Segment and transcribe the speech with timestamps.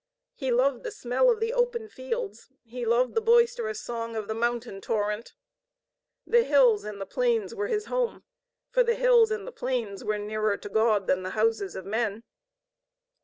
[0.33, 4.33] He loved the smell of the open fields, he loved the boisterous song of the
[4.33, 5.35] mountain torrent.
[6.25, 8.23] The hills and the plains were his home,
[8.71, 12.23] for the hills and the plains were nearer to God than the houses of men.